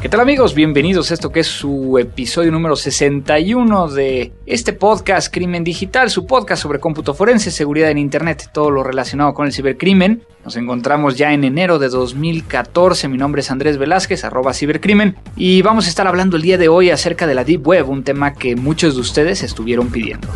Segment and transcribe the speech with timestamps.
[0.00, 0.54] ¿Qué tal amigos?
[0.54, 6.26] Bienvenidos a esto que es su episodio número 61 de este podcast Crimen Digital, su
[6.26, 10.22] podcast sobre cómputo forense, seguridad en Internet, todo lo relacionado con el cibercrimen.
[10.44, 15.62] Nos encontramos ya en enero de 2014, mi nombre es Andrés Velázquez, arroba cibercrimen, y
[15.62, 18.34] vamos a estar hablando el día de hoy acerca de la Deep Web, un tema
[18.34, 20.28] que muchos de ustedes estuvieron pidiendo.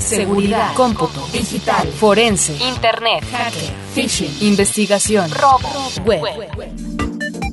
[0.00, 5.70] Seguridad, cómputo, digital, forense, internet, hacker, phishing, investigación, robo,
[6.04, 6.20] web.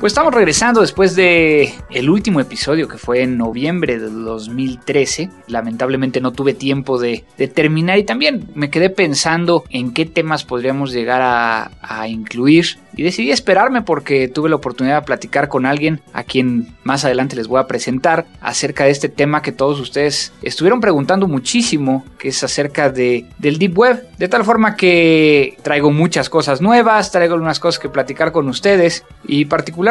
[0.00, 5.28] Pues estamos regresando después de el último episodio que fue en noviembre del 2013.
[5.48, 10.92] Lamentablemente no tuve tiempo de, terminar y también me quedé pensando en qué temas podríamos
[10.92, 16.00] llegar a, a incluir y decidí esperarme porque tuve la oportunidad de platicar con alguien
[16.12, 20.32] a quien más adelante les voy a presentar acerca de este tema que todos ustedes
[20.42, 24.08] estuvieron preguntando muchísimo, que es acerca de, del Deep Web.
[24.18, 29.04] De tal forma que traigo muchas cosas nuevas, traigo algunas cosas que platicar con ustedes
[29.24, 29.87] y particularmente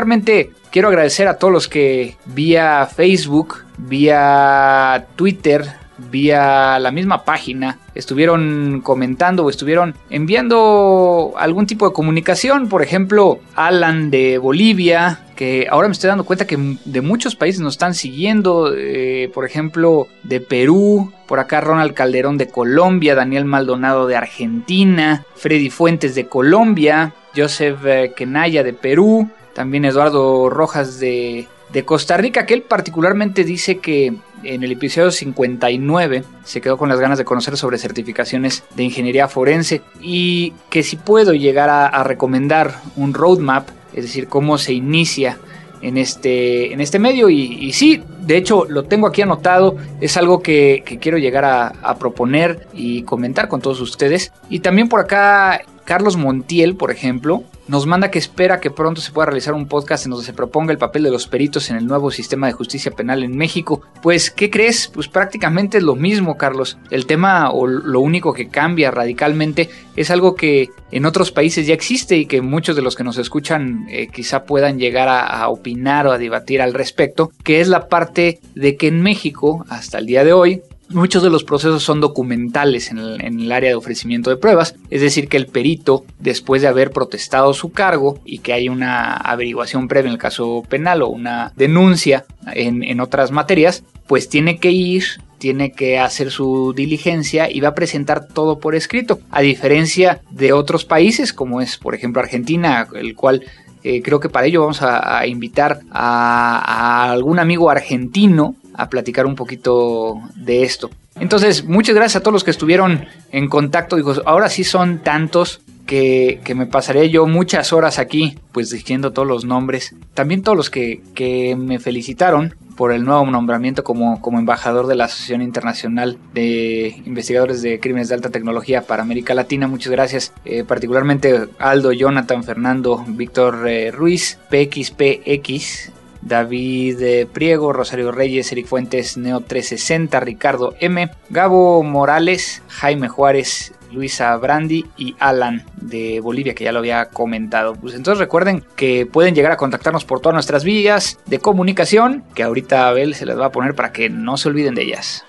[0.71, 5.65] quiero agradecer a todos los que vía Facebook, vía Twitter,
[5.97, 12.69] vía la misma página estuvieron comentando o estuvieron enviando algún tipo de comunicación.
[12.69, 17.59] Por ejemplo, Alan de Bolivia, que ahora me estoy dando cuenta que de muchos países
[17.61, 18.73] nos están siguiendo.
[18.75, 25.25] Eh, por ejemplo, de Perú, por acá Ronald Calderón de Colombia, Daniel Maldonado de Argentina,
[25.35, 31.47] Freddy Fuentes de Colombia, Joseph eh, Kenaya de Perú, también Eduardo Rojas de
[31.83, 34.13] Costa Rica, que él particularmente dice que
[34.43, 39.27] en el episodio 59 se quedó con las ganas de conocer sobre certificaciones de ingeniería
[39.27, 45.39] forense y que si puedo llegar a, recomendar un roadmap, es decir, cómo se inicia
[45.81, 50.43] en este, en este medio y, sí, de hecho lo tengo aquí anotado, es algo
[50.43, 54.31] que, quiero llegar a, proponer y comentar con todos ustedes.
[54.51, 59.11] Y también por acá Carlos Montiel, por ejemplo, nos manda que espera que pronto se
[59.11, 61.85] pueda realizar un podcast en donde se proponga el papel de los peritos en el
[61.87, 63.81] nuevo sistema de justicia penal en México.
[64.01, 64.87] Pues, ¿qué crees?
[64.87, 66.77] Pues prácticamente es lo mismo, Carlos.
[66.89, 71.73] El tema o lo único que cambia radicalmente es algo que en otros países ya
[71.73, 75.49] existe y que muchos de los que nos escuchan eh, quizá puedan llegar a, a
[75.49, 79.97] opinar o a debatir al respecto, que es la parte de que en México, hasta
[79.97, 84.29] el día de hoy, Muchos de los procesos son documentales en el, área de ofrecimiento
[84.29, 88.53] de pruebas, es decir, que el perito, después de haber protestado su cargo y que
[88.53, 94.29] hay una averiguación previa en el caso penal o una denuncia en, otras materias, pues
[94.29, 95.03] tiene que ir
[95.37, 100.51] tiene que hacer su diligencia y va a presentar todo por escrito, a diferencia de
[100.51, 103.43] otros países como es por ejemplo Argentina, el cual
[103.83, 109.35] eh, creo que para ello vamos a, invitar a, algún amigo argentino a platicar un
[109.35, 110.89] poquito de esto.
[111.19, 113.95] Entonces, muchas gracias a todos los que estuvieron en contacto.
[113.95, 119.27] Digo, ahora sí son tantos que, me pasaré yo muchas horas aquí, pues diciendo todos
[119.27, 119.95] los nombres.
[120.13, 124.95] También todos los que, que me felicitaron por el nuevo nombramiento como, como embajador de
[124.95, 129.67] la Asociación Internacional de Investigadores de Crímenes de Alta Tecnología para América Latina.
[129.67, 135.91] Muchas gracias, eh, particularmente Aldo, Jonathan, Fernando, Víctor eh, Ruiz, PXPX,
[136.27, 143.73] David eh, Priego, Rosario Reyes, Eric Fuentes, Neo 360, Ricardo M, Gabo Morales, Jaime Juárez,
[143.91, 147.73] Luisa Brandi y Alan de Bolivia, que ya lo había comentado.
[147.75, 152.43] Pues entonces recuerden que pueden llegar a contactarnos por todas nuestras vías de comunicación, que
[152.43, 155.25] ahorita Abel se les va a poner para que no se olviden de ellas.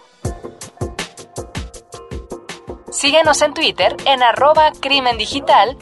[2.90, 5.76] Síguenos en Twitter en arroba crimen digital,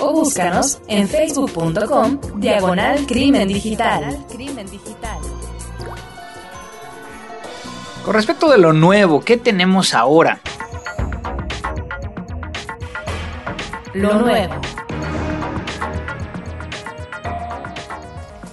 [0.00, 4.24] o búscanos en facebook.com diagonal crimen digital.
[8.04, 10.40] Con respecto de lo nuevo, ¿qué tenemos ahora?
[13.94, 14.54] Lo nuevo.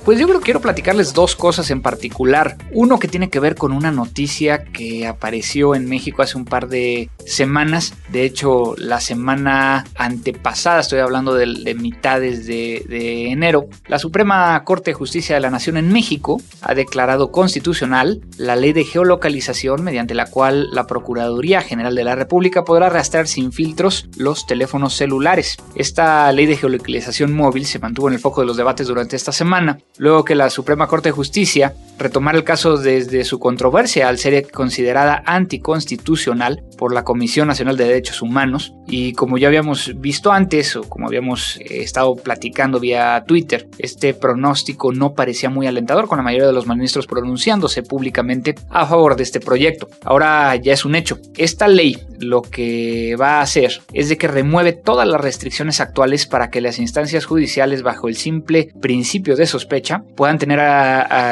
[0.05, 2.57] Pues yo creo que quiero platicarles dos cosas en particular.
[2.73, 6.67] Uno que tiene que ver con una noticia que apareció en México hace un par
[6.67, 7.93] de semanas.
[8.09, 14.91] De hecho, la semana antepasada, estoy hablando de, mitades de, de, enero, la Suprema Corte
[14.91, 20.15] de Justicia de la Nación en México ha declarado constitucional la ley de geolocalización mediante
[20.15, 25.55] la cual la Procuraduría General de la República podrá rastrear sin filtros los teléfonos celulares.
[25.75, 29.31] Esta ley de geolocalización móvil se mantuvo en el foco de los debates durante esta
[29.31, 34.17] semana luego que la Suprema Corte de Justicia retomara el caso desde su controversia al
[34.17, 40.31] ser considerada anticonstitucional por la Comisión Nacional de Derechos Humanos y como ya habíamos visto
[40.31, 46.07] antes o como habíamos eh, estado platicando vía Twitter, este pronóstico no parecía muy alentador
[46.07, 49.87] con la mayoría de los ministros pronunciándose públicamente a favor de este proyecto.
[50.03, 51.19] Ahora ya es un hecho.
[51.37, 56.25] Esta ley lo que va a hacer es de que remueve todas las restricciones actuales
[56.25, 60.59] para que las instancias judiciales bajo el simple principio de sospecha puedan tener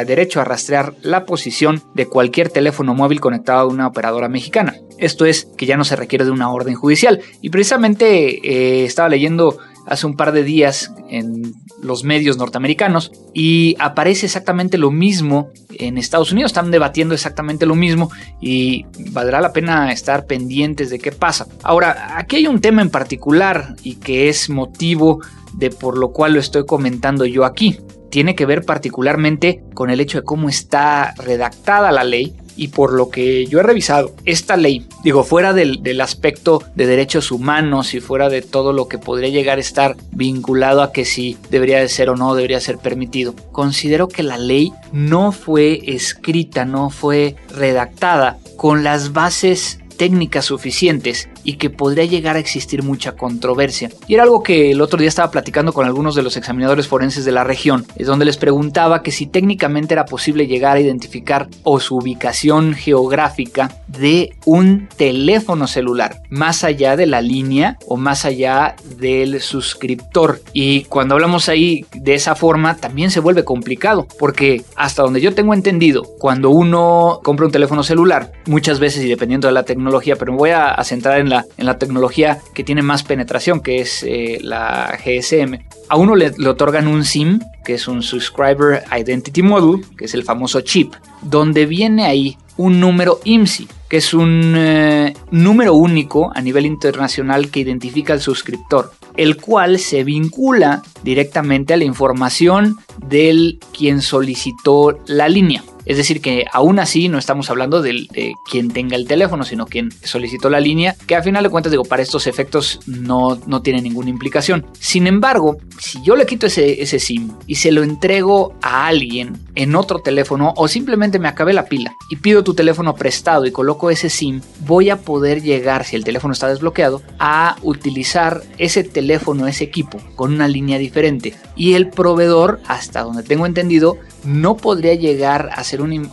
[0.05, 4.75] derecho a rastrear la posición de cualquier teléfono móvil conectado a una operadora mexicana.
[4.97, 7.21] Esto es que ya no se requiere de una orden judicial.
[7.41, 13.75] Y precisamente eh, estaba leyendo hace un par de días en los medios norteamericanos y
[13.79, 16.51] aparece exactamente lo mismo en Estados Unidos.
[16.51, 21.47] Están debatiendo exactamente lo mismo y valdrá la pena estar pendientes de qué pasa.
[21.63, 25.21] Ahora, aquí hay un tema en particular y que es motivo
[25.53, 27.79] de por lo cual lo estoy comentando yo aquí.
[28.09, 32.93] Tiene que ver particularmente con el hecho de cómo está redactada la ley y por
[32.93, 37.99] lo que yo he revisado, esta ley, digo, fuera del, aspecto de derechos humanos y
[37.99, 41.89] fuera de todo lo que podría llegar a estar vinculado a que si debería de
[41.89, 47.35] ser o no debería ser permitido, considero que la ley no fue escrita, no fue
[47.49, 53.89] redactada con las bases técnicas suficientes y que podría llegar a existir mucha controversia.
[54.07, 57.25] Y era algo que el otro día estaba platicando con algunos de los examinadores forenses
[57.25, 61.47] de la región, es donde les preguntaba que si técnicamente era posible llegar a identificar
[61.63, 68.25] o su ubicación geográfica de un teléfono celular, más allá de la línea o más
[68.25, 70.41] allá del suscriptor.
[70.53, 75.33] Y cuando hablamos ahí de esa forma, también se vuelve complicado, porque hasta donde yo
[75.33, 80.15] tengo entendido, cuando uno compra un teléfono celular, muchas veces y dependiendo de la tecnología,
[80.15, 84.03] pero me voy a, centrar en en la tecnología que tiene más penetración, que es
[84.03, 85.59] eh, la GSM.
[85.89, 90.23] A uno le, otorgan un SIM, que es un Subscriber Identity Module, que es el
[90.23, 96.41] famoso chip, donde viene ahí un número IMSI, que es un eh, número único a
[96.41, 103.59] nivel internacional que identifica al suscriptor, el cual se vincula directamente a la información del
[103.77, 105.63] quien solicitó la línea.
[105.85, 108.07] Es decir, que aún así no estamos hablando de,
[108.49, 111.85] quien tenga el teléfono, sino quien solicitó la línea, que a final de cuentas, digo,
[111.85, 114.65] para estos efectos no, no tiene ninguna implicación.
[114.79, 119.37] Sin embargo, si yo le quito ese, ese SIM y se lo entrego a alguien
[119.55, 123.51] en otro teléfono o simplemente me acabé la pila y pido tu teléfono prestado y
[123.51, 128.83] coloco ese SIM, voy a poder llegar, si el teléfono está desbloqueado, a utilizar ese
[128.83, 131.33] teléfono, ese equipo, con una línea diferente.
[131.55, 136.09] Y el proveedor, hasta donde tengo entendido, no podría llegar a hacer un,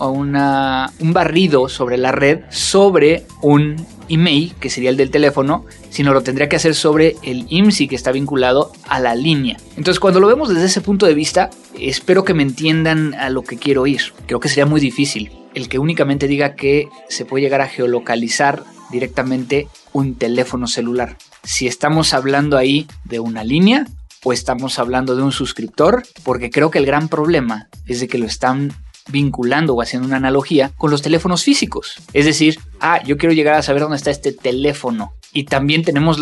[1.12, 3.76] barrido sobre la red sobre un
[4.08, 7.96] email, que sería el del teléfono, sino lo tendría que hacer sobre el IMSI que
[7.96, 9.58] está vinculado a la línea.
[9.76, 13.42] Entonces, cuando lo vemos desde ese punto de vista, espero que me entiendan a lo
[13.42, 14.00] que quiero ir.
[14.26, 18.64] Creo que sería muy difícil el que únicamente diga que se puede llegar a geolocalizar
[18.90, 21.16] directamente un teléfono celular.
[21.42, 23.86] Si estamos hablando ahí de una línea,
[24.24, 28.18] o estamos hablando de un suscriptor, porque creo que el gran problema es de que
[28.18, 28.72] lo están
[29.08, 31.94] vinculando o haciendo una analogía con los teléfonos físicos.
[32.12, 35.12] Es decir, ah, yo quiero llegar a saber dónde está este teléfono.
[35.32, 36.18] Y también tenemos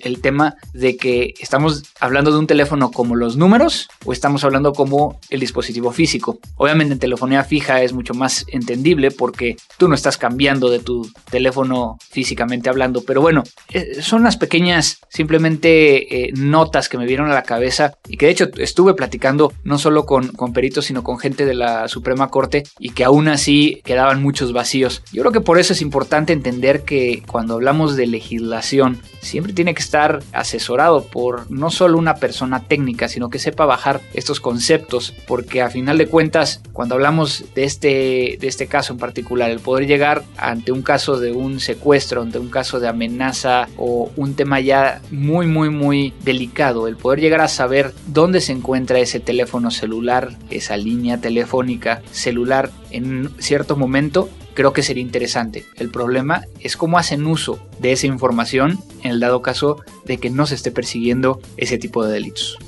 [0.00, 4.72] el tema de que estamos hablando de un teléfono como los números o estamos hablando
[4.72, 6.40] como el dispositivo físico.
[6.56, 11.08] Obviamente en telefonía fija es mucho más entendible porque tú no estás cambiando de tu
[11.30, 13.02] teléfono físicamente hablando.
[13.02, 17.94] Pero bueno, eh, son unas pequeñas simplemente eh, notas que me vieron a la cabeza
[18.08, 21.54] y que de hecho estuve platicando no solo con, con peritos sino con gente de
[21.54, 25.02] la Suprema Corte y que aún así quedaban muchos vacíos.
[25.12, 29.74] Yo creo que por eso es importante entender que cuando hablamos de legislación siempre tiene
[29.74, 35.14] que estar asesorado por no solo una persona técnica, sino que sepa bajar estos conceptos,
[35.26, 39.60] porque a final de cuentas, cuando hablamos de este, de este caso en particular, el
[39.60, 44.34] poder llegar ante un caso de un secuestro, ante un caso de amenaza o un
[44.34, 49.20] tema ya muy, muy, muy delicado, el poder llegar a saber dónde se encuentra ese
[49.20, 55.64] teléfono celular, esa línea telefónica celular en cierto momento, creo que sería interesante.
[55.76, 60.30] El problema es cómo hacen uso de esa información en el dado caso de que
[60.30, 62.58] no se esté persiguiendo ese tipo de delitos.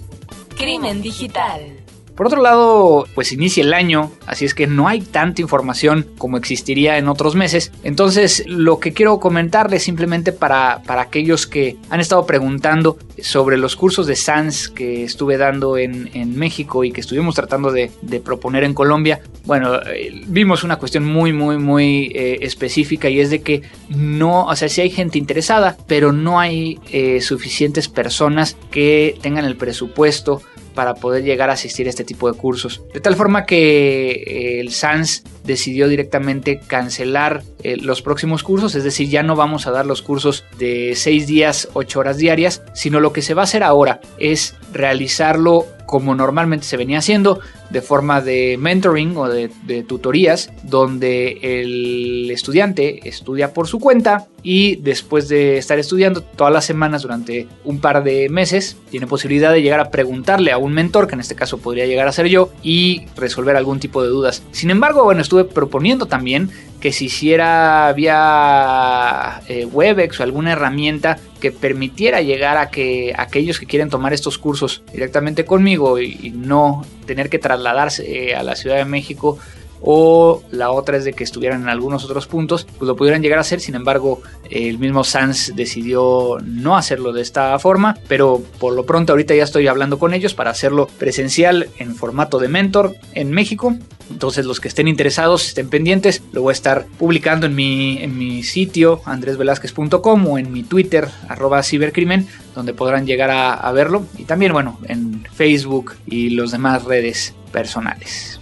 [0.56, 1.81] Crimen digital.
[2.16, 6.36] Por otro lado, pues inicia el año, así es que no hay tanta información como
[6.36, 7.72] existiría en otros meses.
[7.84, 13.76] Entonces, lo que quiero comentarles simplemente para, para aquellos que han estado preguntando sobre los
[13.76, 16.02] cursos de SANS que estuve dando en,
[16.32, 17.90] México y que estuvimos tratando de,
[18.24, 23.30] proponer en Colombia, bueno, eh, vimos una cuestión muy, muy, muy eh, específica y es
[23.30, 28.56] de que no, o sea, sí hay gente interesada, pero no hay eh, suficientes personas
[28.70, 30.42] que tengan el presupuesto
[30.74, 32.82] para poder llegar a asistir a este tipo de cursos.
[32.92, 38.84] De tal forma que eh, el SANS decidió directamente cancelar eh, los próximos cursos, es
[38.84, 43.00] decir, ya no vamos a dar los cursos de 6 días, 8 horas diarias, sino
[43.00, 47.82] lo que se va a hacer ahora es realizarlo como normalmente se venía haciendo, de
[47.82, 49.50] forma de mentoring o de,
[49.86, 56.64] tutorías, donde el estudiante estudia por su cuenta y después de estar estudiando todas las
[56.64, 61.08] semanas durante un par de meses, tiene posibilidad de llegar a preguntarle a un mentor,
[61.08, 64.42] que en este caso podría llegar a ser yo, y resolver algún tipo de dudas.
[64.50, 66.48] Sin embargo, bueno, estuve proponiendo también
[66.82, 73.60] que se hiciera vía eh, Webex o alguna herramienta que permitiera llegar a que aquellos
[73.60, 78.56] que quieren tomar estos cursos directamente conmigo y, no tener que trasladarse eh, a la
[78.56, 79.38] Ciudad de México
[79.82, 83.38] o la otra es de que estuvieran en algunos otros puntos, pues lo pudieran llegar
[83.38, 83.60] a hacer.
[83.60, 89.12] Sin embargo, el mismo Sans decidió no hacerlo de esta forma, pero por lo pronto
[89.12, 93.76] ahorita ya estoy hablando con ellos para hacerlo presencial en formato de mentor en México.
[94.10, 98.18] Entonces los que estén interesados, estén pendientes, lo voy a estar publicando en mi, en
[98.18, 104.04] mi sitio andresvelazquez.com o en mi Twitter arroba cibercrimen, donde podrán llegar a, a verlo.
[104.18, 108.41] Y también, bueno, en Facebook y los demás redes personales.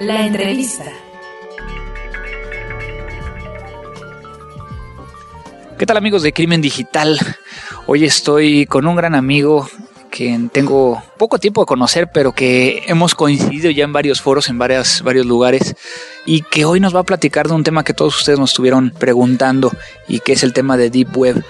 [0.00, 0.84] La entrevista.
[5.78, 7.20] ¿Qué tal amigos de Crimen Digital?
[7.86, 9.68] Hoy estoy con un gran amigo
[10.10, 14.58] que tengo poco tiempo de conocer, pero que hemos coincidido ya en varios foros, en
[14.58, 15.76] varios lugares,
[16.24, 18.94] y que hoy nos va a platicar de un tema que todos ustedes nos estuvieron
[18.98, 19.70] preguntando
[20.08, 21.44] y que es el tema de Deep Web.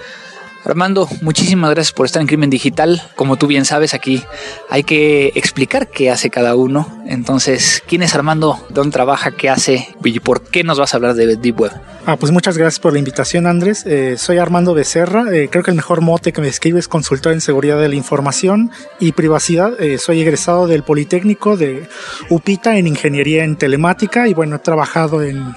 [0.63, 3.01] Armando, muchísimas gracias por estar en Crimen Digital.
[3.15, 4.23] Como tú bien sabes, aquí
[4.69, 7.01] hay que explicar qué hace cada uno.
[7.07, 8.63] Entonces, ¿quién es Armando?
[8.69, 9.31] ¿Dónde trabaja?
[9.31, 9.89] ¿Qué hace?
[10.03, 11.71] ¿Y por qué nos vas a hablar de Deep Web?
[12.05, 13.85] Ah, pues muchas gracias por la invitación, Andrés.
[13.85, 15.25] Eh, soy Armando Becerra.
[15.35, 17.95] Eh, creo que el mejor mote que me describe es consultor en seguridad de la
[17.95, 19.79] información y privacidad.
[19.81, 21.87] Eh, soy egresado del Politécnico de
[22.29, 25.53] UPITA en Ingeniería en Telemática y bueno, he trabajado en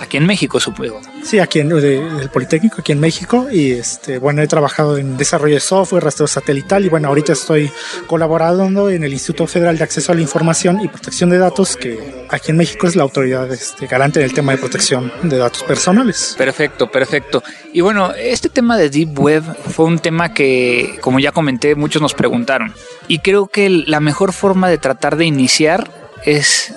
[0.00, 1.00] Aquí en México, supongo.
[1.22, 3.48] Sí, aquí en el Politécnico, aquí en México.
[3.50, 6.84] Y este, bueno, he trabajado en desarrollo de software, rastreo satelital.
[6.84, 7.70] Y bueno, ahorita estoy
[8.06, 12.26] colaborando en el Instituto Federal de Acceso a la Información y Protección de Datos, que
[12.28, 16.34] aquí en México es la autoridad este, garante del tema de protección de datos personales.
[16.36, 17.42] Perfecto, perfecto.
[17.72, 22.02] Y bueno, este tema de Deep Web fue un tema que, como ya comenté, muchos
[22.02, 22.74] nos preguntaron.
[23.08, 25.90] Y creo que la mejor forma de tratar de iniciar
[26.24, 26.74] es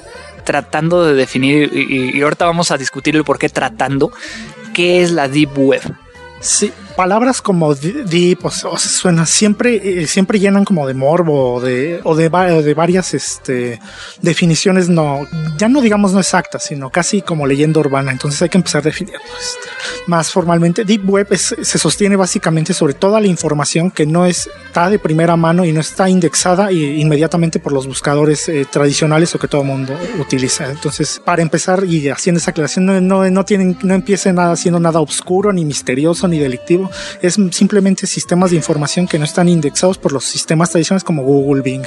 [0.49, 4.11] tratando de definir, y, ahorita vamos a discutir el por qué tratando,
[4.73, 5.83] qué es la Deep Web.
[6.39, 11.61] Sí, palabras como deep, o, sea, suena siempre, eh, siempre llenan como de morbo o
[11.61, 13.79] de, o varias este,
[14.21, 15.25] definiciones, no,
[15.57, 18.11] ya no digamos no exactas, sino casi como leyenda urbana.
[18.11, 19.69] Entonces hay que empezar a definir este,
[20.07, 20.83] más formalmente.
[20.83, 25.63] Deep Web se sostiene básicamente sobre toda la información que no está de primera mano
[25.63, 30.69] y no está indexada inmediatamente por los buscadores eh, tradicionales o que todo mundo utiliza.
[30.69, 34.99] Entonces, para empezar y haciendo esa aclaración, no, no, tienen, no empiece nada siendo nada
[34.99, 36.88] oscuro, ni misterioso, ni delictivo
[37.21, 41.61] es simplemente sistemas de información que no están indexados por los sistemas tradicionales como Google,
[41.61, 41.85] Bing.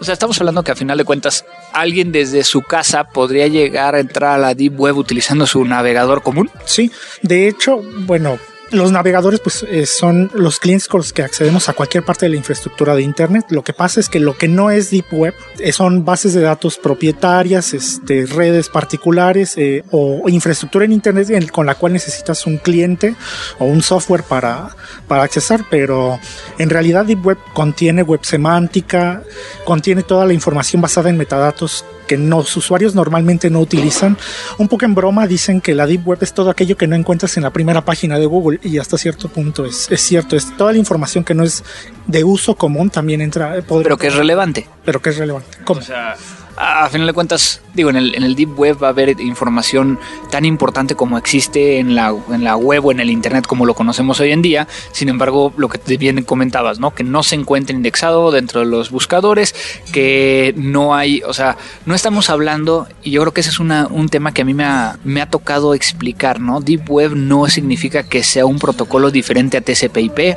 [0.00, 3.94] O sea, estamos hablando que a final de cuentas alguien desde su casa podría llegar
[3.94, 6.50] a entrar a la Deep Web utilizando su navegador común.
[6.64, 6.90] Sí,
[7.22, 8.38] de hecho, bueno,
[8.74, 12.30] los navegadores pues eh, son los clientes con los que accedemos a cualquier parte de
[12.30, 13.46] la infraestructura de internet.
[13.50, 16.40] Lo que pasa es que lo que no es deep web eh, son bases de
[16.40, 22.58] datos propietarias, este, redes particulares eh, o infraestructura en internet con la cual necesitas un
[22.58, 23.14] cliente
[23.58, 24.76] o un software para,
[25.08, 26.18] para accesar, pero
[26.58, 29.22] en realidad deep web contiene web semántica,
[29.64, 34.16] contiene toda la información basada en metadatos que los usuarios normalmente no utilizan.
[34.58, 37.36] Un poco en broma dicen que la Deep Web es todo aquello que no encuentras
[37.36, 40.72] en la primera página de Google y hasta cierto punto es, es cierto, es toda
[40.72, 41.64] la información que no es
[42.06, 43.56] de uso común también entra.
[43.66, 44.68] pero que es relevante.
[44.84, 45.58] Pero que es relevante.
[45.64, 45.80] ¿Cómo?
[45.80, 46.16] O sea,
[46.56, 49.98] a final de cuentas, digo, en el, en el Deep Web va a haber información
[50.30, 53.74] tan importante como existe en la, en la web o en el Internet como lo
[53.74, 54.68] conocemos hoy en día.
[54.92, 56.94] Sin embargo, lo que bien comentabas, ¿no?
[56.94, 59.54] Que no se encuentra indexado dentro de los buscadores,
[59.92, 61.56] que no hay, o sea,
[61.86, 64.54] no estamos hablando, y yo creo que ese es una, un tema que a mí
[64.54, 66.60] me ha, me ha tocado explicar, ¿no?
[66.60, 70.36] Deep Web no significa que sea un protocolo diferente a TCP/IP,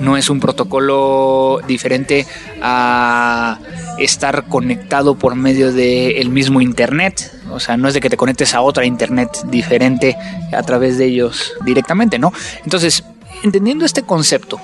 [0.00, 0.10] no.
[0.12, 2.26] no es un protocolo diferente
[2.62, 3.58] a
[3.98, 7.32] estar conectado por medio del mismo Internet.
[7.50, 10.16] O sea, no es de que te conectes a otra Internet diferente
[10.52, 12.32] a través de ellos directamente, ¿no?
[12.64, 13.04] Entonces,
[13.42, 14.60] entendiendo este concepto,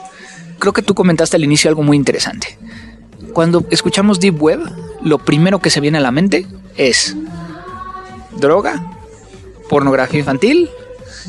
[0.58, 2.58] creo que tú comentaste al inicio algo muy interesante.
[3.32, 4.60] Cuando escuchamos Deep Web,
[5.02, 7.16] lo primero que se viene a la mente es
[8.38, 8.92] droga,
[9.68, 10.70] pornografía infantil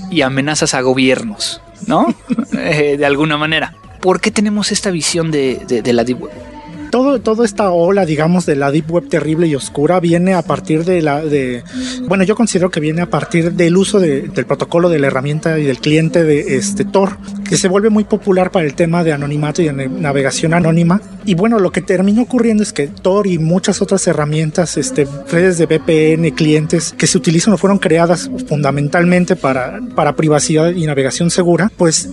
[0.09, 2.13] y amenazas a gobiernos, ¿no?
[2.59, 6.46] Eh, de alguna manera ¿por qué tenemos esta visión de la Deep Web?
[6.89, 10.85] Todo, toda esta ola, digamos, de la Deep Web terrible y oscura viene a partir
[10.85, 11.63] de la, de,
[12.07, 15.63] bueno, yo considero que viene a partir del uso del protocolo de la herramienta y
[15.63, 17.17] del cliente de este Tor,
[17.47, 21.01] que se vuelve muy popular para el tema de anonimato y de navegación anónima.
[21.25, 25.57] Y bueno, lo que terminó ocurriendo es que Tor y muchas otras herramientas, este, redes
[25.57, 31.29] de VPN, clientes que se utilizan o fueron creadas fundamentalmente para, para privacidad y navegación
[31.29, 32.09] segura, pues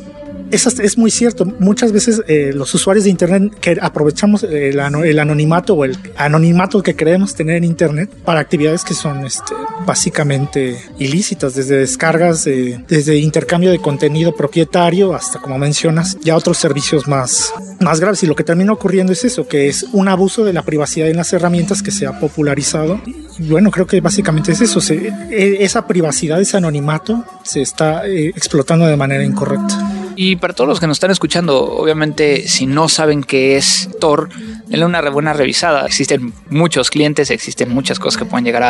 [0.50, 1.44] eso es muy cierto.
[1.44, 6.94] Muchas veces eh, los usuarios de Internet que aprovechamos el, anonimato o el anonimato que
[6.94, 9.54] queremos tener en Internet para actividades que son este,
[9.86, 17.08] básicamente ilícitas, desde descargas, desde intercambio de contenido propietario hasta, como mencionas, ya otros servicios
[17.08, 18.22] más, más graves.
[18.22, 21.16] Y lo que termina ocurriendo es eso, que es un abuso de la privacidad en
[21.16, 23.00] las herramientas que se ha popularizado.
[23.38, 24.80] Bueno, creo que básicamente es eso.
[24.92, 29.93] E, esa privacidad, ese anonimato se está eh, explotando de manera incorrecta.
[30.16, 34.28] Y para todos los que nos están escuchando, obviamente, si no saben qué es Tor,
[34.68, 35.86] denle una buena revisada.
[35.86, 38.62] Existen muchos clientes, existen muchas cosas que pueden llegar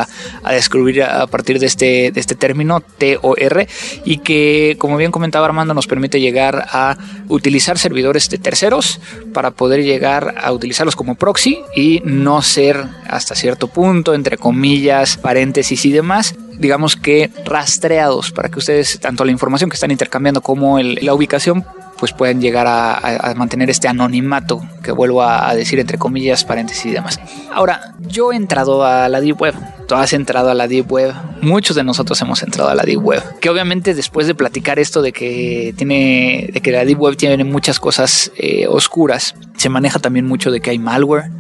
[0.43, 3.67] a, descubrir a partir de este, de este término TOR
[4.05, 6.97] y que, como bien comentaba Armando, nos permite llegar a
[7.29, 9.01] utilizar servidores de terceros
[9.33, 15.17] para poder llegar a utilizarlos como proxy y no ser hasta cierto punto, entre comillas,
[15.17, 20.41] paréntesis y demás, digamos que rastreados para que ustedes, tanto la información que están intercambiando
[20.41, 21.65] como la ubicación,
[21.99, 26.91] pues pueden llegar a, mantener este anonimato que vuelvo a, decir entre comillas, paréntesis y
[26.91, 27.21] demás.
[27.53, 29.55] Ahora, yo he entrado a la Deep Web,
[29.87, 33.03] tú has entrado a la Deep Web, muchos de nosotros hemos entrado a la Deep
[33.03, 37.17] Web, que obviamente después de platicar esto de que tiene, de que la Deep Web
[37.17, 41.31] tiene muchas cosas eh, oscuras, se maneja también mucho de que hay malware,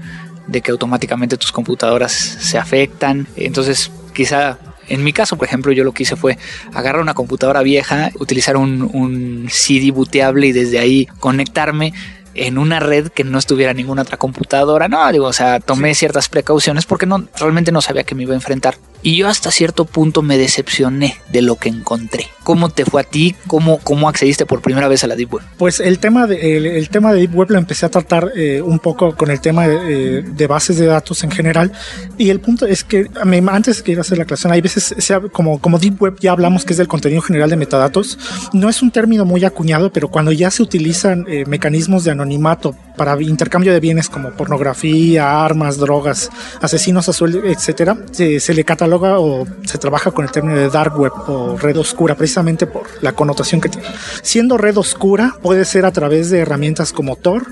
[0.47, 5.85] de que automáticamente tus computadoras se afectan, entonces quizá en mi caso, por ejemplo, yo
[5.85, 6.39] lo que hice fue
[6.73, 11.93] agarrar una computadora vieja, utilizar un, un CD booteable y desde ahí conectarme
[12.35, 14.89] en una red que no estuviera ninguna otra computadora.
[14.89, 18.33] No, digo, o sea, tomé ciertas precauciones porque no, realmente no sabía que me iba
[18.33, 18.77] a enfrentar.
[19.05, 22.27] Y yo hasta cierto punto me decepcioné de lo que encontré.
[22.43, 23.37] ¿Cómo te fue a ti?
[23.47, 25.45] ¿Cómo, cómo accediste por primera vez a la Deep Web?
[25.59, 28.79] Pues el tema de, el, tema de Deep Web lo empecé a tratar eh, un
[28.79, 31.71] poco con el tema de, de, bases de datos en general.
[32.17, 33.11] Y el punto es que
[33.47, 34.95] antes que ir a hacer la aclaración, hay veces,
[35.33, 38.19] como, como Deep Web ya hablamos que es del contenido general de metadatos.
[38.55, 42.75] No es un término muy acuñado, pero cuando ya se utilizan eh, mecanismos de anonimato
[42.97, 46.31] para intercambio de bienes como pornografía, armas, drogas,
[46.63, 50.69] asesinos a sueldo, etcétera, se, se le cataloga o se trabaja con el término de
[50.69, 53.87] dark web o red oscura precisamente por la connotación que tiene.
[54.23, 57.47] Siendo red oscura puede ser a través de herramientas como Tor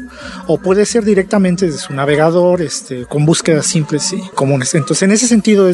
[0.47, 4.75] o puede ser directamente de su navegador este, con búsquedas simples y comunes.
[4.75, 5.73] Entonces en ese sentido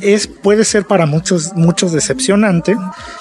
[0.00, 2.76] es, puede ser para muchos muchos decepcionante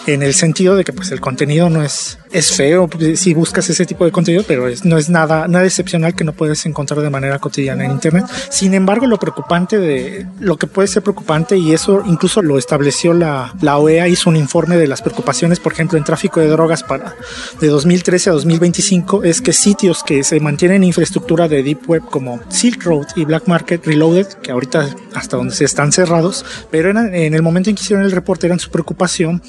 [0.08, 3.86] en el sentido de que pues el contenido no es es feo si buscas ese
[3.86, 7.40] tipo de contenido, pero no es nada nada excepcional que no puedes encontrar de manera
[7.40, 8.26] cotidiana en internet.
[8.50, 13.14] Sin embargo, lo preocupante de lo que puede ser preocupante y eso incluso lo estableció
[13.14, 16.84] la, la OEA, hizo un informe de las preocupaciones, por ejemplo, en tráfico de drogas
[16.84, 17.16] para
[17.62, 22.04] de 2013 a 2025, es que sitios que se mantienen en infraestructura de Deep Web
[22.10, 26.90] como Silk Road y Black Market Reloaded, que ahorita hasta donde se están cerrados, pero
[26.90, 29.42] en el momento en que hicieron el reporte eran su preocupación,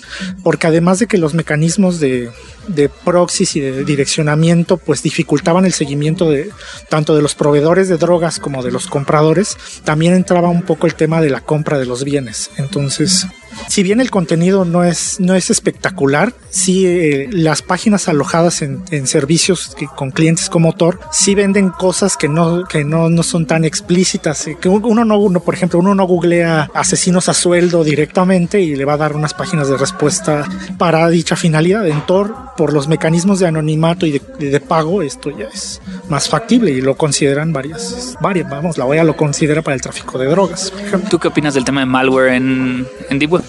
[0.42, 2.30] porque además de que los mecanismos de,
[2.76, 6.50] de proxies y de direccionamiento pues dificultaban el seguimiento de
[6.88, 10.94] tanto de los proveedores de drogas como de los compradores, también entraba un poco el
[10.94, 12.50] tema de la compra de los bienes.
[12.58, 13.26] Entonces,
[13.68, 18.76] si bien el contenido no es, no es espectacular, sí eh, las páginas alojadas en,
[19.06, 23.64] servicios con clientes como Tor sí venden cosas que no, que no, no son tan
[23.64, 24.46] explícitas.
[24.46, 28.74] Eh, que uno no, uno, por ejemplo, uno no googlea asesinos a sueldo directamente y
[28.74, 30.44] le va a dar unas páginas de respuesta
[30.78, 31.86] para dicha finalidad.
[31.86, 36.70] En Tor, por los mecanismos de anonimato y de, pago, esto ya es más factible
[36.70, 40.72] y lo consideran varias, varias, vamos, la OEA lo considera para el tráfico de drogas.
[41.10, 43.44] ¿Tú qué opinas del tema de malware en, en Deep Web?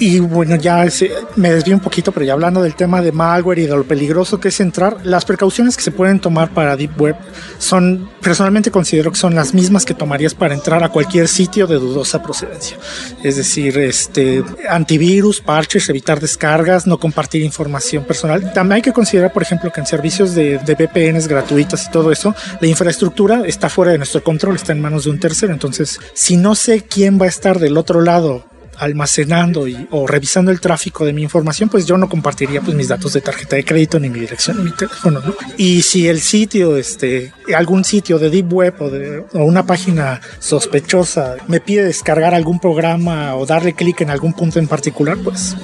[0.00, 0.86] Y bueno, ya
[1.34, 4.38] me desvío un poquito, pero ya hablando del tema de malware y de lo peligroso
[4.38, 7.16] que es entrar, las precauciones que se pueden tomar para Deep Web
[7.58, 11.76] son, personalmente considero que son las mismas que tomarías para entrar a cualquier sitio de
[11.76, 12.76] dudosa procedencia.
[13.24, 18.52] Es decir, este, antivirus, parches, evitar descargas, no compartir información personal.
[18.52, 22.12] También hay que considerar, por ejemplo, que en servicios de, de VPNs gratuitas y todo
[22.12, 25.52] eso, la infraestructura está fuera de nuestro control, está en manos de un tercero.
[25.52, 28.44] Entonces, si no sé quién va a estar del otro lado
[28.78, 33.12] almacenando o revisando el tráfico de mi información, pues yo no compartiría pues mis datos
[33.12, 35.34] de tarjeta de crédito ni mi dirección ni mi teléfono, ¿no?
[35.56, 41.60] Y si el sitio, este, algún sitio de deep web o, una página sospechosa me
[41.60, 45.56] pide descargar algún programa o darle clic en algún punto en particular, pues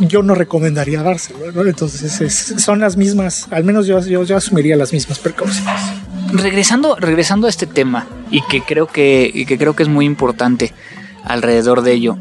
[0.00, 1.66] yo no recomendaría dárselo.
[1.66, 5.64] Entonces son las mismas, al menos yo, yo, yo asumiría las mismas precauciones.
[6.32, 10.04] Regresando, regresando a este tema y que creo que, y que creo que es muy
[10.04, 10.74] importante
[11.28, 12.16] alrededor de ello.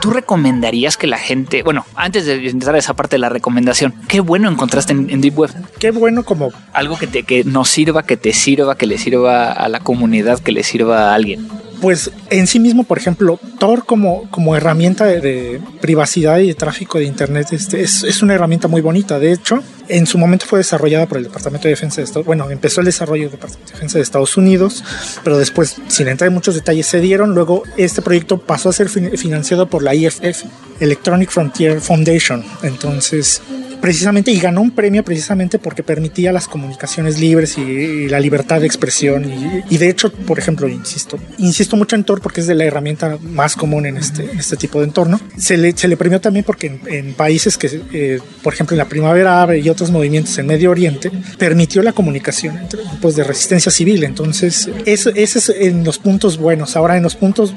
[0.00, 3.94] ¿Tú recomendarías que la gente, bueno, antes de entrar a esa parte de la recomendación,
[4.08, 5.50] qué bueno encontraste en, Deep Web?
[5.78, 9.52] Qué bueno como algo que, te, que nos sirva, que te sirva, que le sirva
[9.52, 11.46] a la comunidad, que le sirva a alguien
[11.82, 16.98] pues en sí mismo, por ejemplo, Tor como, como herramienta de, privacidad y de tráfico
[16.98, 19.18] de Internet este, es, es, una herramienta muy bonita.
[19.18, 22.48] De hecho, en su momento fue desarrollada por el Departamento de Defensa de Estados Bueno,
[22.50, 24.84] empezó el desarrollo del Departamento de Defensa de Estados Unidos,
[25.24, 27.34] pero después, sin entrar en muchos detalles, se dieron.
[27.34, 30.44] Luego, este proyecto pasó a ser financiado por la IFF,
[30.78, 32.44] Electronic Frontier Foundation.
[32.62, 33.42] Entonces,
[33.82, 38.66] precisamente y ganó un premio precisamente porque permitía las comunicaciones libres y, la libertad de
[38.66, 39.26] expresión.
[39.68, 43.18] Y, de hecho por ejemplo insisto insisto mucho en Tor porque es de la herramienta
[43.20, 45.20] más común en este, este tipo de entorno.
[45.36, 48.88] Se le, se le premió también porque en, países que eh, por ejemplo en la
[48.88, 53.72] primavera árabe y otros movimientos en Medio Oriente permitió la comunicación entre grupos de resistencia
[53.72, 54.04] civil.
[54.04, 56.76] Entonces eso, ese es en los puntos buenos.
[56.76, 57.52] Ahora en los puntos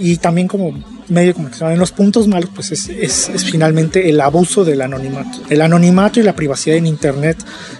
[0.00, 0.72] y también como
[1.08, 4.80] medio de comunicación en los puntos malos pues es, es, es finalmente el abuso del
[4.80, 7.38] anonimato el anonimato y la privacidad en Internet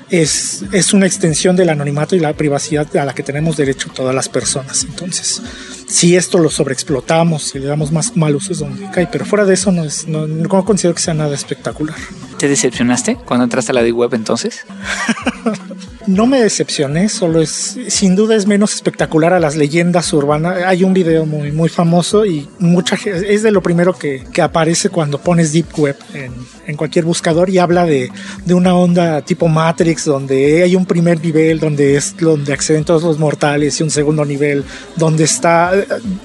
[0.08, 4.14] es, es una extensión del anonimato y la privacidad a la que tenemos derecho todas
[4.14, 4.84] las personas.
[4.84, 5.42] Entonces,
[5.90, 9.44] si esto lo sobreexplotamos y le damos más mal uso es donde cae, pero fuera
[9.44, 11.96] de eso no, es, no, no considero que sea nada espectacular.
[12.38, 14.64] ¿Te decepcionaste cuando entraste a la de web entonces?
[16.06, 20.62] no me decepcioné, solo es, sin duda es menos espectacular a las leyendas urbanas.
[20.64, 24.90] Hay un video muy, muy famoso y mucha es de lo primero que, que aparece
[24.90, 26.32] cuando pones Deep Web en,
[26.70, 28.10] en cualquier buscador y habla de,
[28.44, 33.02] de, una onda tipo Matrix donde hay un primer nivel donde es donde acceden todos
[33.02, 34.64] los mortales y un segundo nivel
[34.96, 35.72] donde está,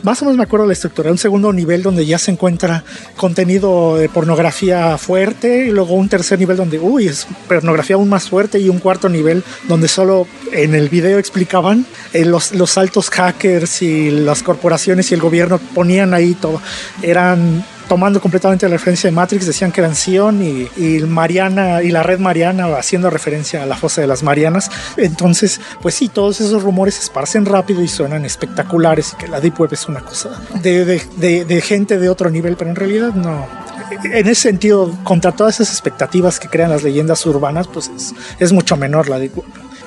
[0.04, 2.84] más o menos me acuerdo la estructura, un segundo nivel donde ya se encuentra
[3.18, 8.30] contenido de pornografía fuerte y luego un tercer nivel donde, uy, es pornografía aún más
[8.30, 13.10] fuerte y un cuarto nivel donde solo en el video explicaban eh, los, los altos
[13.10, 16.62] hackers y las corporaciones y el gobierno ponían ahí todo.
[17.02, 20.70] Eran tomando completamente la referencia de Matrix, decían que eran Sion y,
[21.06, 24.70] Mariana y la red Mariana haciendo referencia a la fosa de las Marianas.
[24.98, 29.60] Entonces, pues sí, todos esos rumores esparcen rápido y suenan espectaculares y que la Deep
[29.60, 30.30] Web es una cosa
[30.62, 33.66] de, gente de otro nivel, pero en realidad no
[34.04, 37.92] en ese sentido, contra todas esas expectativas que crean las leyendas urbanas, pues
[38.40, 39.32] es, mucho menor la de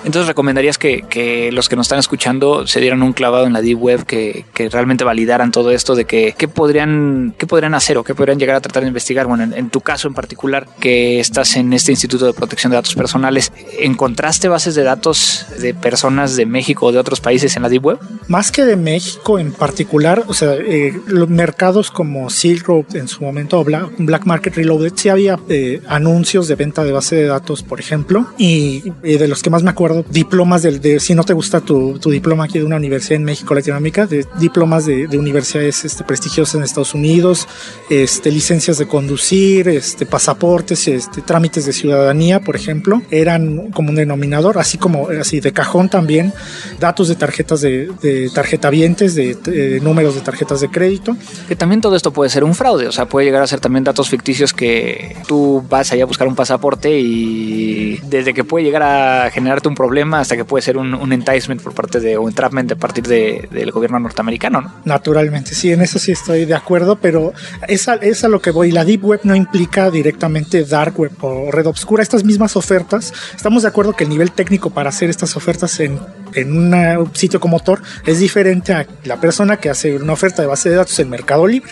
[0.05, 3.81] entonces recomendarías que, los que nos están escuchando se dieran un clavado en la Deep
[3.81, 8.15] Web, que, realmente validaran todo esto de que qué podrían, qué podrían hacer o qué
[8.15, 9.27] podrían llegar a tratar de investigar.
[9.27, 12.95] Bueno, en, tu caso en particular, que estás en este Instituto de Protección de Datos
[12.95, 17.69] Personales, ¿encontraste bases de datos de personas de México o de otros países en la
[17.69, 17.99] Deep Web?
[18.29, 23.09] Más que de México en particular, o sea, eh, los mercados como Silk Road en
[23.09, 27.27] su momento, Black, Black Market Reloaded, sí había eh, anuncios de venta de base de
[27.27, 31.33] datos, por ejemplo, y de los que más me acuerdo diplomas de, si no te
[31.33, 36.05] gusta tu, diploma aquí de una universidad en México, Latinoamérica, de diplomas de, universidades este,
[36.05, 37.49] prestigiosas en Estados Unidos,
[37.91, 43.97] este, licencias de conducir, este, pasaportes, este, trámites de ciudadanía, por ejemplo, eran como un
[43.97, 46.33] denominador, así como así de cajón también,
[46.79, 51.17] datos de tarjetas de, de tarjetavientes, de, de números de tarjetas de crédito.
[51.49, 53.85] Que también todo esto puede ser un fraude, o sea, puede llegar a ser también
[53.85, 58.83] datos ficticios que tú vas allá a buscar un pasaporte y desde que puede llegar
[58.83, 62.29] a generarte un problema hasta que puede ser un, un enticement por parte de, o
[62.29, 64.75] entrapment a partir de, del gobierno norteamericano, ¿no?
[64.85, 67.33] Naturalmente, sí, en eso sí estoy de acuerdo, pero
[67.69, 68.73] es a, es a lo que voy.
[68.73, 72.03] La Deep Web no implica directamente Dark Web o Red Obscura.
[72.03, 76.01] Estas mismas ofertas, estamos de acuerdo que el nivel técnico para hacer estas ofertas en,
[76.35, 80.49] en un sitio como Tor es diferente a la persona que hace una oferta de
[80.49, 81.71] base de datos en Mercado Libre,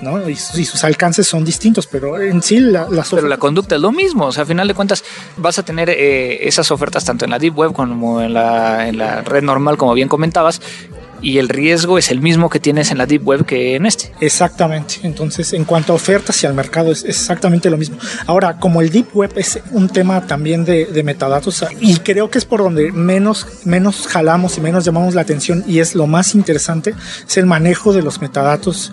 [0.00, 0.28] ¿no?
[0.28, 4.26] Y, sus alcances son distintos, pero en sí la, Pero la conducta es lo mismo,
[4.26, 5.02] o sea, a final de cuentas
[5.36, 8.98] vas a tener eh, esas ofertas tanto en la Deep Web como en la, en
[8.98, 10.60] la red normal, como bien comentabas,
[11.22, 14.12] y el riesgo es el mismo que tienes en la Deep Web que en este.
[14.20, 14.96] Exactamente.
[15.02, 17.98] Entonces, en cuanto a ofertas y al mercado, es exactamente lo mismo.
[18.26, 22.38] Ahora, como el Deep Web es un tema también de, de metadatos, y creo que
[22.38, 26.34] es por donde menos, menos jalamos y menos llamamos la atención, y es lo más
[26.34, 26.94] interesante,
[27.26, 28.92] es el manejo de los metadatos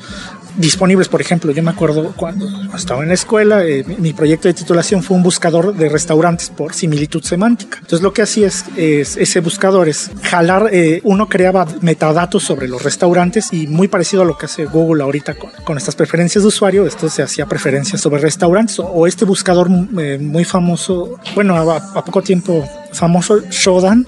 [0.57, 1.07] disponibles.
[1.07, 5.03] Por ejemplo, yo me acuerdo cuando estaba en la escuela, eh, mi proyecto de titulación
[5.03, 7.77] fue un buscador de restaurantes por similitud semántica.
[7.77, 12.83] Entonces lo que hacía es, ese buscador es jalar, eh, uno creaba metadatos sobre los
[12.83, 16.87] restaurantes y muy parecido a lo que hace Google ahorita con, estas preferencias de usuario,
[16.87, 22.03] esto se hacía preferencias sobre restaurantes o, este buscador eh, muy famoso, bueno, a, a
[22.03, 24.05] poco tiempo famoso Shodan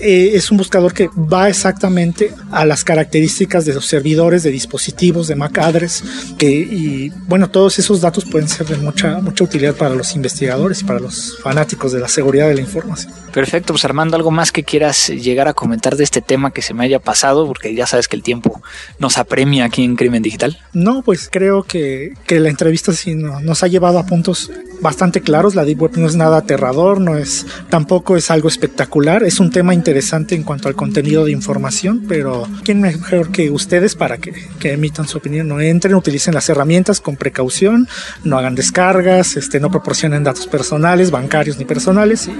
[0.00, 5.28] eh, es un buscador que va exactamente a las características de los servidores, de dispositivos,
[5.28, 6.04] de MAC address,
[6.38, 10.82] que, y bueno, todos esos datos pueden ser de mucha, mucha utilidad para los investigadores
[10.82, 13.12] y para los fanáticos de la seguridad de la información.
[13.32, 16.72] Perfecto, pues Armando, ¿algo más que quieras llegar a comentar de este tema que se
[16.72, 17.46] me haya pasado?
[17.46, 18.62] Porque ya sabes que el tiempo
[19.00, 20.58] nos apremia aquí en Crimen Digital.
[20.72, 25.54] No, pues creo que, que la entrevista sí nos ha llevado a puntos bastante claros.
[25.54, 29.24] La Deep Web no es nada aterrador, no es, tampoco es algo espectacular.
[29.24, 33.94] Es un tema interesante en cuanto al contenido de información, pero ¿quién mejor que ustedes
[33.94, 35.46] para que, emitan su opinión?
[35.46, 37.86] No entren, utilicen las herramientas con precaución,
[38.24, 42.30] no hagan descargas, este, no proporcionen datos personales, bancarios ni personales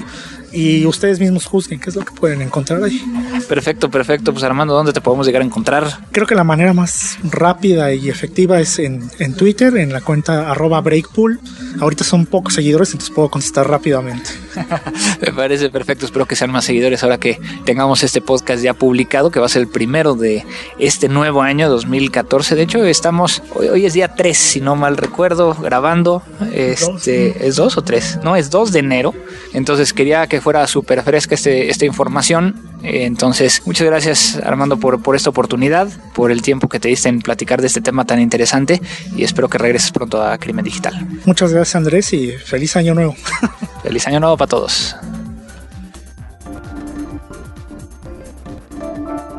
[0.54, 3.02] y ustedes mismos juzguen qué es lo que pueden encontrar ahí.
[3.48, 4.32] Perfecto, perfecto.
[4.32, 5.84] Pues Armando, ¿dónde te podemos llegar a encontrar?
[6.12, 10.50] Creo que la manera más rápida y efectiva es en, en Twitter, en la cuenta
[10.50, 11.40] arroba breakpool.
[11.80, 14.30] Ahorita son pocos seguidores, entonces puedo contestar rápidamente.
[15.20, 16.06] Me parece perfecto.
[16.06, 19.48] Espero que sean más seguidores ahora que tengamos este podcast ya publicado, que va a
[19.48, 20.44] ser el primero de
[20.78, 22.54] este nuevo año 2014.
[22.54, 26.22] De hecho, estamos, hoy, es día 3, si no mal recuerdo, grabando.
[26.52, 28.20] Este, ¿Es 2 o 3?
[28.22, 29.14] No, es 2 de enero.
[29.52, 32.60] Entonces quería que fuera súper fresca este, esta información.
[32.82, 37.22] Entonces, muchas gracias Armando por, por esta oportunidad, por el tiempo que te diste en
[37.22, 38.82] platicar de este tema tan interesante
[39.16, 40.94] y espero que regreses pronto a Crimen Digital.
[41.24, 43.16] Muchas gracias Andrés y feliz año nuevo.
[43.82, 44.94] feliz año nuevo para todos.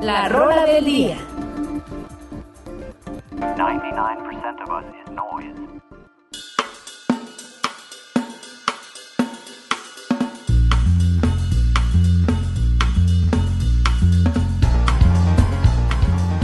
[0.01, 1.17] La rola del día.
[3.57, 5.64] 99% of us is noise.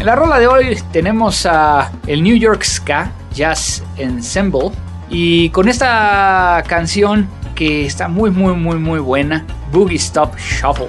[0.02, 4.72] En la rola de hoy tenemos a el New York Ska Jazz Ensemble
[5.12, 10.88] y con esta canción que está muy muy muy muy buena, Boogie Stop Shuffle.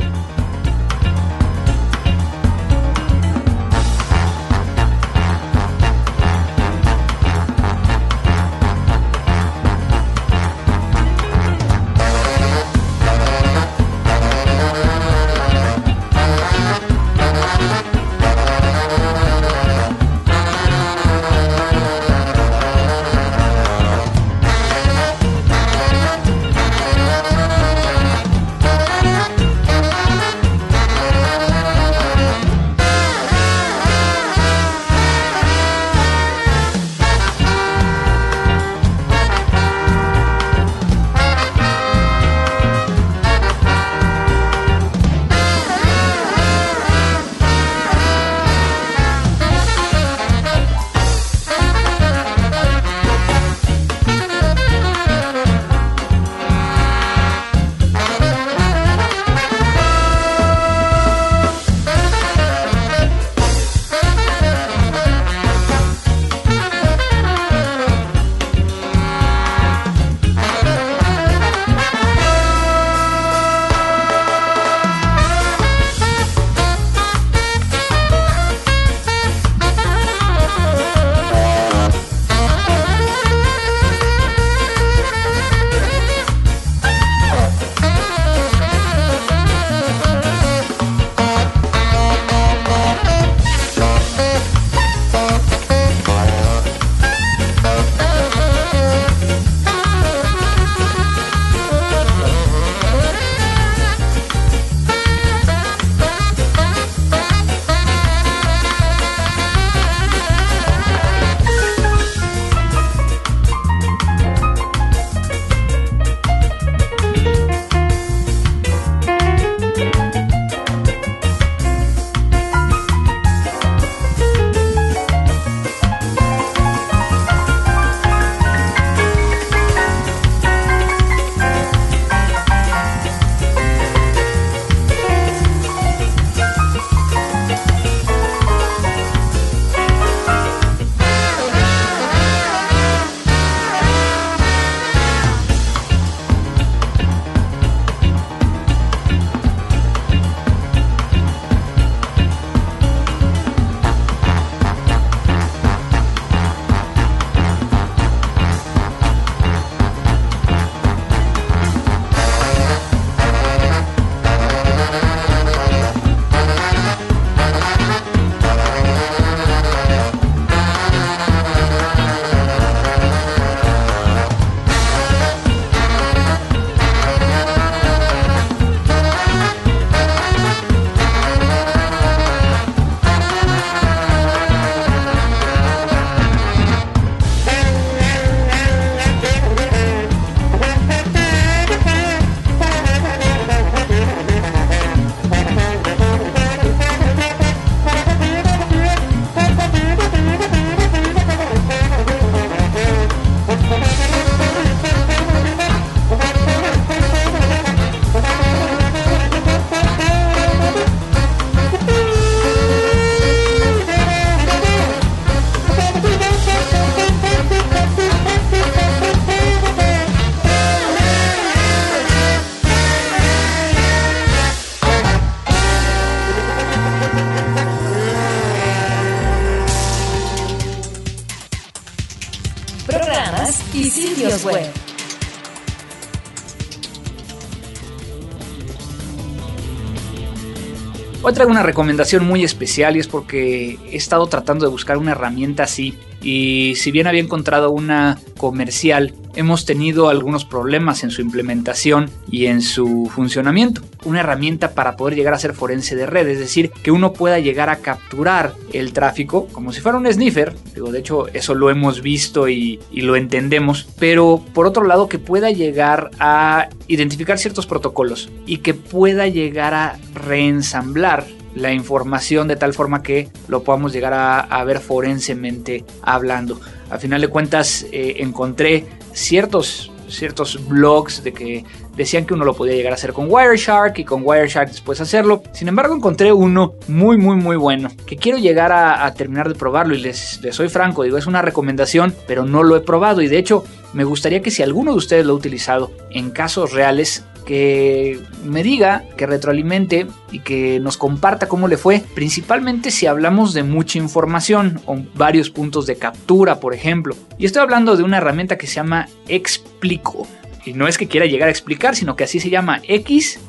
[241.46, 245.96] Una recomendación muy especial y es porque he estado tratando de buscar una herramienta así.
[246.22, 252.47] Y si bien había encontrado una comercial, hemos tenido algunos problemas en su implementación y
[252.47, 253.83] en su funcionamiento.
[254.05, 257.38] Una herramienta para poder llegar a ser forense de red, es decir, que uno pueda
[257.38, 260.55] llegar a capturar el tráfico como si fuera un sniffer.
[260.75, 265.09] Digo, de hecho, eso lo hemos visto y, y lo entendemos, pero por otro lado,
[265.09, 272.49] que pueda llegar a identificar ciertos protocolos y que pueda llegar a reensamblar la información
[272.49, 276.61] de tal forma que lo podamos llegar a, ver forensemente hablando.
[276.92, 281.64] A final de cuentas eh, encontré ciertos, ciertos blogs de que
[281.96, 285.42] decían que uno lo podía llegar a hacer con Wireshark y con Wireshark después hacerlo.
[285.52, 289.94] Sin embargo encontré uno muy muy muy bueno que quiero llegar a, terminar de probarlo
[289.94, 293.28] y les, les soy franco, digo es una recomendación pero no lo he probado y
[293.28, 297.24] de hecho me gustaría que si alguno de ustedes lo ha utilizado en casos reales
[297.53, 303.53] que me diga, que retroalimente y que nos comparta cómo le fue, principalmente si hablamos
[303.53, 307.15] de mucha información o varios puntos de captura, por ejemplo.
[307.37, 310.27] Y estoy hablando de una herramienta que se llama Explico.
[310.65, 313.45] Y no es que quiera llegar a explicar, sino que así se llama XPLICO.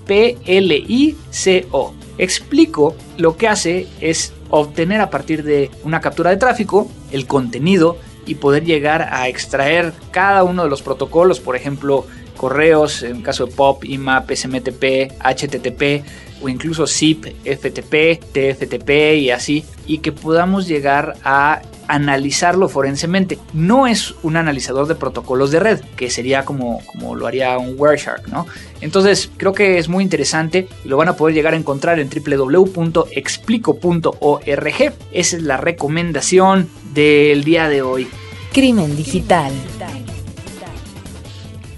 [2.17, 7.97] Explico lo que hace es obtener a partir de una captura de tráfico el contenido
[8.25, 13.45] y poder llegar a extraer cada uno de los protocolos, por ejemplo, correos, en caso
[13.45, 16.03] de POP, IMAP, SMTP, HTTP
[16.41, 23.39] o incluso ZIP, FTP, TFTP y así, y que podamos llegar a analizarlo forensemente.
[23.53, 27.75] No es un analizador de protocolos de red, que sería como, como lo haría un
[27.77, 28.47] Wireshark, ¿no?
[28.81, 32.09] Entonces, creo que es muy interesante y lo van a poder llegar a encontrar en
[32.09, 34.93] www.explico.org.
[35.11, 38.07] Esa es la recomendación del día de hoy.
[38.51, 39.51] Crimen digital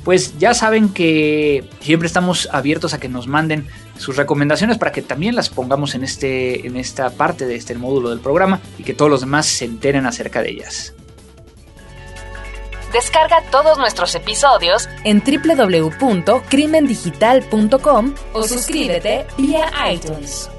[0.06, 5.02] pues ya saben que siempre estamos abiertos a que nos manden sus recomendaciones para que
[5.02, 8.94] también las pongamos en, este, en esta parte de este módulo del programa y que
[8.94, 10.94] todos los demás se enteren acerca de ellas.
[12.94, 20.50] Descarga todos nuestros episodios en www.crimendigital.com o suscríbete vía iTunes.